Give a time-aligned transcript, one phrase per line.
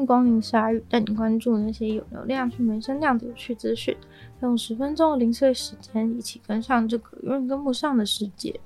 [0.00, 3.94] 迎光临鲨鱼，带你关注那些有流量却没声量的有趣资讯。
[4.40, 8.58] 用十分钟的零碎时间，一起跟上这个永远跟不上的世界。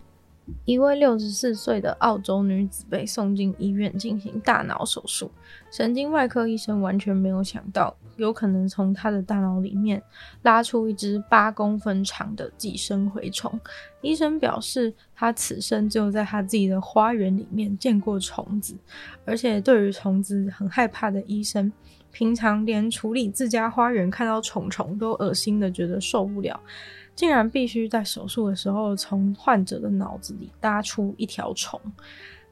[0.65, 5.31] 一位六十四岁的澳洲女子被送进医院进行大脑手术，
[5.71, 10.03] 神经外科医生完全没有想到，有可能从她的大脑里面
[10.43, 13.59] 拉出一只八公分长的寄生蛔虫。
[14.03, 18.77] 医生表示，他此生只有在他自己的花园里面见过虫子，
[19.25, 21.73] 而且对于虫子很害怕的医生，
[22.13, 26.61] 平常连处理自家花园看到虫虫都恶心的觉得受不了。
[27.15, 31.81] 竟然必须在手术的时候从患者的脑子里搭出一条虫。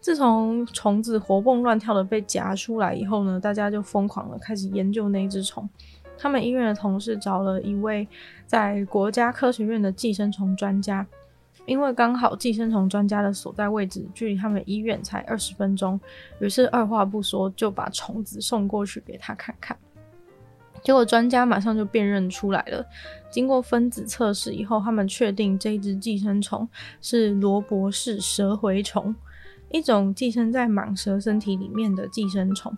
[0.00, 5.68] 自从虫子活蹦乱跳的被夹出来以后呢，大家就疯狂的开始研究那只虫。
[6.18, 8.06] 他们医院的同事找了一位
[8.46, 11.06] 在国家科学院的寄生虫专家，
[11.66, 15.98] 因为刚好寄生虫专家的所在位置距离他们医院才二十分钟，
[16.40, 19.76] 于是二话不说就把虫子送过去给他看看。
[20.82, 22.84] 结果专家马上就辨认出来了。
[23.30, 26.68] 经过分子测试以后，他们确定这只寄生虫
[27.00, 29.14] 是罗伯氏蛇蛔虫，
[29.70, 32.76] 一种寄生在蟒蛇身体里面的寄生虫。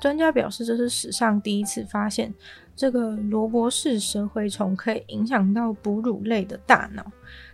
[0.00, 2.32] 专家表示，这是史上第一次发现
[2.74, 7.04] 这个罗伯氏蛇蛔虫可以影响到哺乳类的大脑。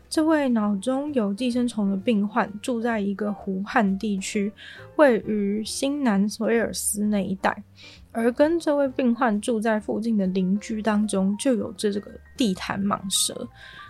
[0.08, 4.52] 这位脑中有寄生虫的病患住在一个湖畔地区，
[4.96, 7.62] 位于新南威尔斯那一带。
[8.12, 13.46] 而跟这位病患住在附近的邻居当中，就有这这个地毯蟒蛇。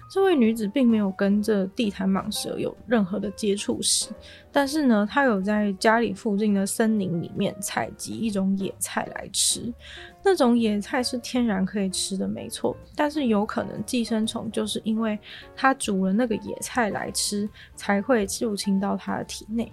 [0.08, 4.08] 这位女子并没有跟这地毯蟒蛇有任何的接触史，
[4.52, 9.72] 但是呢，她有在家里附近的森林里面采集一种野菜来吃。
[10.22, 15.18] 那种野菜是天然可以吃的，没错，但是有可能寄生虫就是因为
[15.54, 19.72] 她煮了那个野菜来吃，才会入侵到她的体内。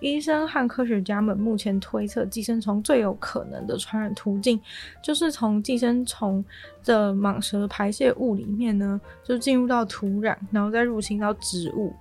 [0.00, 4.60] 医生和科学家们目前推测，寄生虫最有可能的传染途径，
[5.02, 6.44] 就是从寄生虫
[6.84, 11.92] 的蟒蛇排泄物里面呢，就进入到土壤，然后再入侵到植物。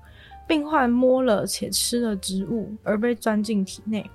[0.47, 4.09] 病患摸了且吃了植物，而被钻进体内。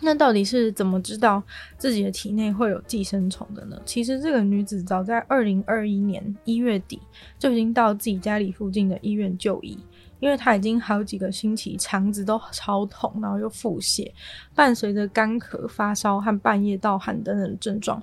[0.00, 1.42] 那到底是怎么知道
[1.76, 3.76] 自己的体内会有寄生虫的呢？
[3.84, 7.00] 其实这个女子早在二零二一年一月底
[7.36, 9.76] 就已经到自己家里附近的医院就医。
[10.20, 14.10] 因为他已经好几个星期肠子都超痛，然后又腹泻，
[14.54, 18.02] 伴随着干咳、发烧和半夜盗汗等等症状，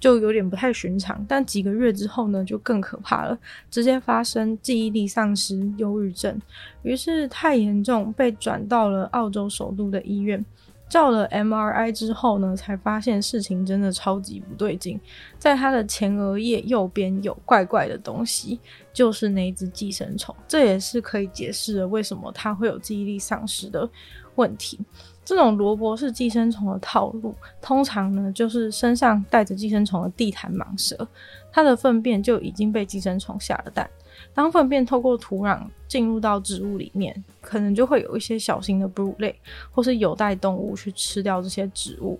[0.00, 1.24] 就有点不太寻常。
[1.28, 3.38] 但几个月之后呢，就更可怕了，
[3.70, 6.40] 直接发生记忆力丧失、忧郁症，
[6.82, 10.44] 于是太严重，被转到了澳洲首都的医院。
[10.92, 15.00] 照了 MRI 之后呢，才发现事情真的超级不对劲，
[15.38, 18.60] 在他的前额叶右边有怪怪的东西，
[18.92, 20.36] 就是那只寄生虫。
[20.46, 23.88] 这也是可以解释为什么他会有记忆力丧失的
[24.34, 24.78] 问题。
[25.24, 31.06] 这种萝卜是寄生虫的套路，通常呢就是身上带着寄生虫的地毯蟒蛇，
[31.52, 33.88] 它的粪便就已经被寄生虫下了蛋。
[34.34, 39.34] 当粪便透过土壤进入到植物里面，可能就会有一些小型的哺乳类
[39.70, 42.18] 或是有袋动物去吃掉这些植物，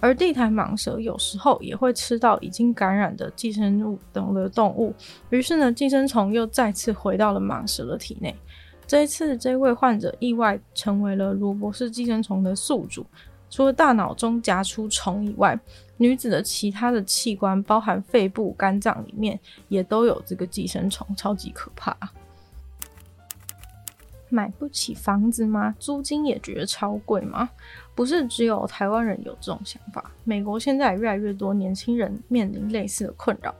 [0.00, 4.94] 而地毯蟒蛇有时候也会吃到已经感染的寄生物等的动物，
[5.30, 8.34] 于是呢，寄生虫又再次回到了蟒蛇的体内。
[8.86, 13.04] 这一次，这位患者意外成为了罗伯氏寄生虫的宿主。
[13.50, 15.58] 除了大脑中夹出虫以外，
[15.96, 21.96] 女子的其他的器官，包含肺部、肝脏里面，也都有这个寄生虫，超级可怕。
[24.28, 25.72] 买不起房子吗？
[25.78, 27.48] 租金也觉得超贵吗？
[27.94, 33.54] 不是只有台湾人有这种想法，美国现在越来越多年轻人面临类似的困扰，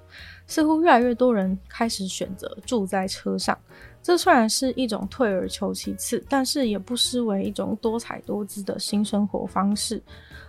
[0.48, 3.56] 似乎越来越多人开始选择住在车上。
[4.04, 10.00] 这虽然是一种退而求其次，但是也不失为一种多彩多姿的新生活方式。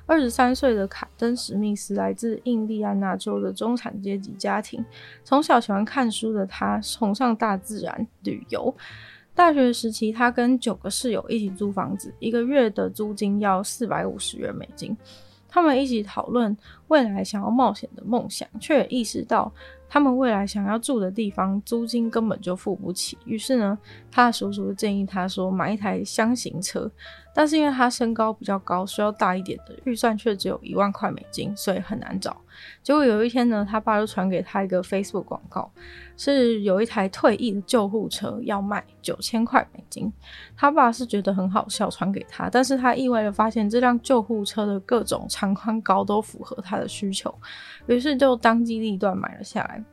[0.06, 4.84] 二十三岁的卡登·史密斯来自印第安纳州的中产阶级家庭，
[5.24, 8.76] 从小喜欢看书的他崇尚大自然、旅游。
[9.34, 14.96] 大学时期，他跟九个室友一起租房子，一个月的租金要四百五十元美金。
[15.48, 16.56] 他们一起讨论
[16.88, 19.52] 未来想要冒险的梦想，却也意识到
[19.88, 23.18] 他们未来想要住的地方租金根本就付不起。
[23.26, 23.78] 于是呢，
[24.12, 26.92] 他的叔叔建议他说买一台厢型车。
[27.38, 32.38] 但是因为他身高比较高，需要大一点的预算却只有一万块美金，所以很难找。
[32.82, 35.70] 结果有一天呢，他爸就传给他一个 Facebook 广告，
[36.16, 40.10] 是有一台退役的救护车要卖九千块美金。
[40.56, 47.34] 他爸是觉得很好笑，传给他，但是他意外的发现这辆救护车的各种长宽高都符合他的需求，
[47.88, 49.84] 于是就当机立断买了下来。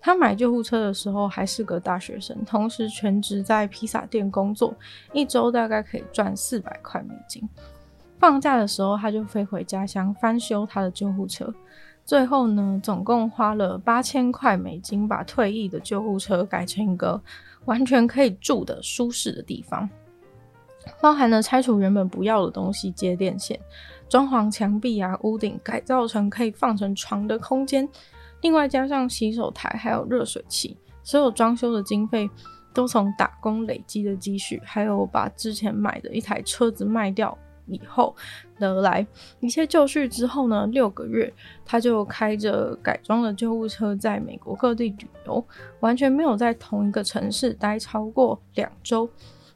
[0.00, 4.74] 他买救护车的时候还是个大学生，同时全职在披萨店工作，
[5.12, 7.46] 一周大概可以赚四百块美金。
[8.18, 11.52] 放假的时候，他就飞回家乡翻修他的救护车。
[12.04, 17.20] 最后呢，总共花了八千块美金，把退役的救护车改成一个
[17.66, 19.88] 完全可以住的舒适的地方，
[21.00, 23.60] 包含了拆除原本不要的东西，接电线，
[24.10, 27.88] 装潢墙壁啊、屋顶，改造成可以放成床的空间。
[28.42, 32.28] 另外加上洗手台，还有热水器，所有装修的经费
[32.74, 38.16] 都从打工累积的积蓄，还有把之前买的一台车子卖掉以后
[38.58, 39.06] 得来。
[39.38, 41.32] 一切就绪之后呢，六个月
[41.64, 45.44] 他就开着改装的救护车在美国各地旅游，
[45.78, 49.08] 完全没有在同一个城市待超过两周，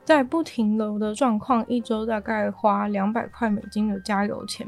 [0.05, 4.67] 在不停留的状况，一周大概花两百块美金的加油钱。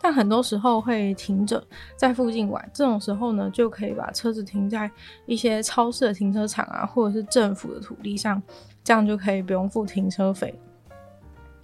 [0.00, 1.60] 但很多时候会停着
[1.96, 4.88] 在附近玩，这种时候呢，就可以把车子停在
[5.26, 8.40] 一些超市的停车场啊，或者是政府的土地上，
[8.84, 10.54] 这样就可以不用付停车费。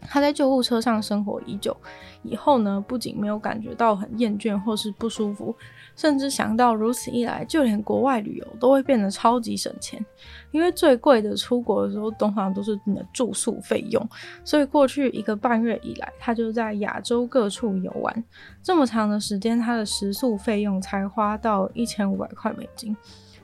[0.04, 1.76] 他在救护车上生活已久，
[2.22, 5.54] 以后呢，不仅没有感觉到很厌倦或是不舒服，
[5.96, 10.04] 甚至想到如此一来，就连国外旅游都会变得超级省钱。
[10.50, 14.08] 因为最贵的出国的时候，通常都是你的住宿费用，
[14.44, 18.24] 所以过去一个半月以来，他就在亚洲各处游玩。
[18.62, 22.96] 这么长的时间，他的食宿费用才花到一千五百块美金，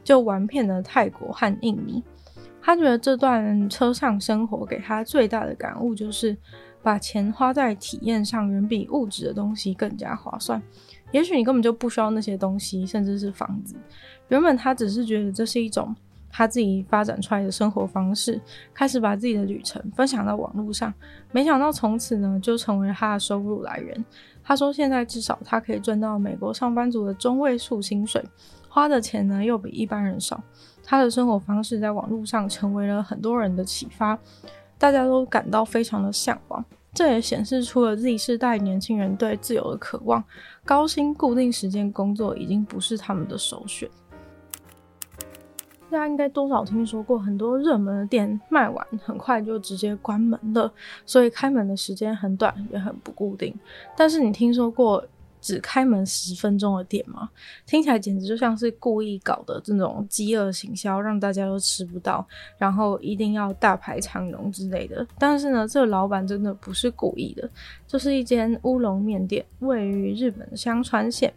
[0.05, 2.03] 就玩遍了泰国和印尼。
[2.63, 6.37] 他觉得这段车上生活给他最大的感悟就是，
[6.83, 10.63] 把钱花在体验上远比物质的东西更加划算。
[11.11, 13.75] 也许你根本就不需要那些东西，甚至是房子。
[14.29, 15.95] 原本他只是觉得这是一种
[16.31, 18.41] 他自己发展出来的生活方式，
[18.73, 20.95] 开始把自己的旅程分享到网络上。
[21.33, 24.05] 没想到从此呢，就成为他的收入来源。
[24.43, 28.25] 他说现在至少他可以赚到美国上班族的中位数薪水，
[28.69, 30.43] 花的钱呢又比一般人少。
[30.85, 34.19] 他的生活方式在网络上成为了很多人的启发，
[34.79, 36.65] 大家都感到非常的向往。
[36.93, 40.25] 这也显示出了 Z 世代年轻人对自由的渴望，
[40.65, 43.89] 高薪固定时间工作已经不是他们的首选。
[45.89, 50.73] 大家应该多少听说过，很多热门的店卖完很快就直接关门了，
[51.07, 53.55] 所以开门的时间很短，也很不固定。
[53.97, 55.05] 但是你听说过
[55.41, 57.29] 只开门十分钟的店吗？
[57.67, 62.27] 听起来简直就像是故意搞的这种饥饿行销，让大家都吃不到，
[62.59, 65.07] 然后一定要大排长龙之类的。
[65.19, 67.49] 但是呢，这个老板真的不是故意的，
[67.87, 71.33] 这是一间乌龙面店，位于日本香川县。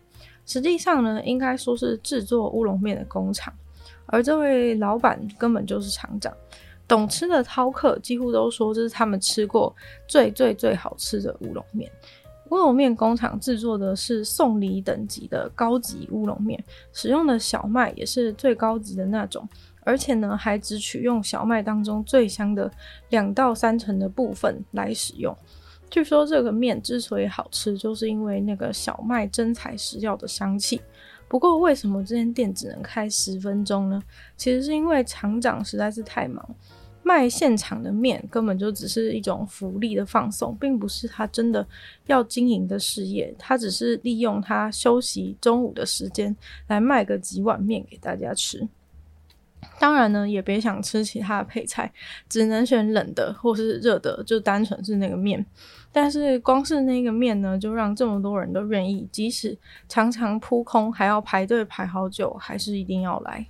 [0.46, 3.54] 实际上呢，应该说是制作乌龙面的工厂，
[4.08, 6.34] 而这位老板根本就是厂长。
[6.86, 9.74] 懂吃的饕客几乎都说这是他们吃过
[10.06, 11.90] 最最最好吃的乌龙面。
[12.54, 19.50] 乌龙面工厂制作的是送礼等级的高级乌龙面，使用的小麦也是最高级的那种，
[19.82, 22.72] 而且呢，还只取用小麦当中最香的
[23.10, 25.36] 两到三成的部分来使用。
[25.90, 30.80] 据说这个面之所以好吃，就是因为那个小麦真材实料的香气。
[31.28, 34.00] 不过，为什么这间店只能开十分钟呢？
[34.38, 36.48] 其实是因为厂长实在是太忙。
[37.04, 41.68] 卖现场的面根本就只是一种福利的放送，并不是他真的
[42.08, 43.34] 要经营的事业。
[43.38, 46.36] 他只是利用他休息中午的时间
[46.68, 48.68] 来卖个几碗面给大家吃。
[49.80, 51.92] 当然呢，也别想吃其他的配菜，
[52.28, 55.46] 只能选冷的或是热的，就单纯是那个面。
[55.92, 63.46] 但是光是那个面呢，就让这么多人都愿意，即使常常扑空，还要排队排好久，还是一定要来。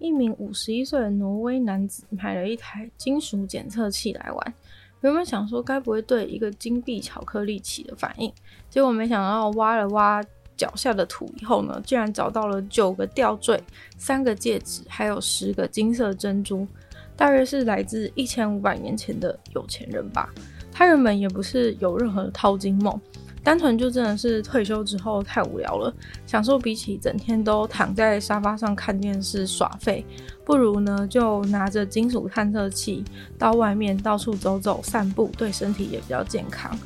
[0.00, 4.54] 一名五十一岁的挪威男子买了一台金属检测器来玩，
[5.02, 8.32] 原本想说该不会对一个金币巧克力起了反应，
[8.68, 10.20] 结果没想到挖了挖
[10.56, 13.62] 脚下的土以后呢，竟然找到了九个吊坠、
[13.98, 16.66] 三个戒指，还有十个金色珍珠，
[17.14, 20.28] 大约是来自一千五百年前的有钱人吧。
[20.72, 22.98] 他原本也不是有任何的淘金梦。
[23.42, 25.92] 单纯就真的是退休之后太无聊了，
[26.26, 30.04] 享受比起整天都躺在沙发上看电视耍废，
[30.44, 33.04] 不如呢就拿着金属探测器
[33.38, 36.78] 到外面到处走走散步，对身体也比较健康。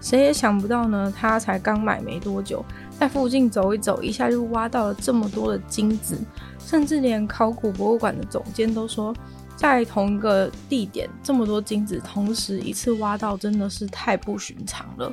[0.00, 2.64] 谁也想不到呢，他才刚买没多久，
[2.98, 6.18] 在附近走一走，一下就挖到了这么多的金子，
[6.58, 9.14] 甚至连考古博物馆的总监都说，
[9.60, 15.12] 在同一个地点这么多金子同时一次挖到，真的是太不寻常了。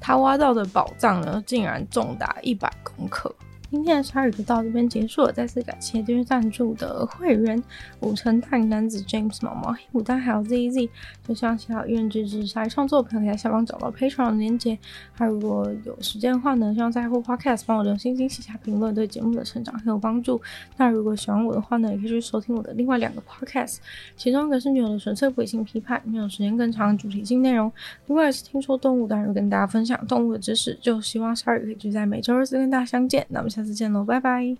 [0.00, 3.32] 他挖到的宝藏呢，竟然重达一百公克。
[3.74, 7.60] 今天的鲨鱼就到这边结束了，再次感谢订阅赞助的会员
[7.98, 10.88] 五成大龄男子 James 毛毛黑牡丹还有 ZZ，
[11.26, 14.78] 就希望其他愿支持鲨鱼创作的朋友可以在下方找到 Patreon 的链接。
[15.12, 20.40] 还如果有时间的话呢，希望在 Apple Podcast 帮我留星星、写下评论，对节目的成长很有帮助。
[20.76, 23.78] 那如果喜欢我的话呢，也可以去收听我的另外两个 Podcast，
[24.16, 27.68] 其中一个是女友的纯粹不理性批判，没有时间更长的主题性内容；
[28.06, 30.78] 另外是听说动物，当然会跟大家分享动物的知识。
[30.80, 33.26] 就希望鲨鱼可以就在每周二四跟大家相见。
[33.28, 34.58] 那我们下次见喽，拜拜。